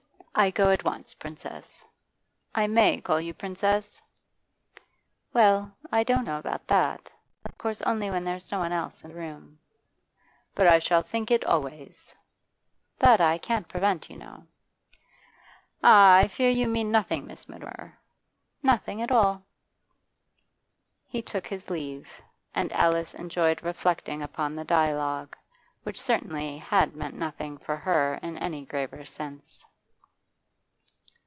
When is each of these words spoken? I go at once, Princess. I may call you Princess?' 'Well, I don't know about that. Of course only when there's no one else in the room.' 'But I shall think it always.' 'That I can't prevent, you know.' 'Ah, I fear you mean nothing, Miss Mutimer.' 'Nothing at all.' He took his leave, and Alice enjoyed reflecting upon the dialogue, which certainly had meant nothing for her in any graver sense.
I 0.33 0.49
go 0.49 0.71
at 0.71 0.85
once, 0.85 1.13
Princess. 1.13 1.85
I 2.55 2.65
may 2.65 3.01
call 3.01 3.19
you 3.19 3.33
Princess?' 3.33 4.01
'Well, 5.33 5.75
I 5.91 6.05
don't 6.05 6.23
know 6.23 6.39
about 6.39 6.67
that. 6.67 7.11
Of 7.43 7.57
course 7.57 7.81
only 7.81 8.09
when 8.09 8.23
there's 8.23 8.49
no 8.49 8.59
one 8.59 8.71
else 8.71 9.03
in 9.03 9.09
the 9.11 9.17
room.' 9.17 9.59
'But 10.55 10.67
I 10.67 10.79
shall 10.79 11.01
think 11.01 11.29
it 11.31 11.43
always.' 11.43 12.15
'That 12.97 13.19
I 13.19 13.39
can't 13.39 13.67
prevent, 13.67 14.09
you 14.09 14.15
know.' 14.17 14.47
'Ah, 15.83 16.15
I 16.15 16.27
fear 16.29 16.49
you 16.49 16.65
mean 16.65 16.89
nothing, 16.91 17.27
Miss 17.27 17.49
Mutimer.' 17.49 17.99
'Nothing 18.63 19.01
at 19.01 19.11
all.' 19.11 19.43
He 21.07 21.21
took 21.21 21.45
his 21.45 21.69
leave, 21.69 22.07
and 22.55 22.71
Alice 22.71 23.13
enjoyed 23.13 23.61
reflecting 23.63 24.23
upon 24.23 24.55
the 24.55 24.63
dialogue, 24.63 25.35
which 25.83 25.99
certainly 26.01 26.57
had 26.57 26.95
meant 26.95 27.15
nothing 27.15 27.57
for 27.57 27.75
her 27.75 28.17
in 28.23 28.37
any 28.37 28.65
graver 28.65 29.03
sense. 29.03 29.65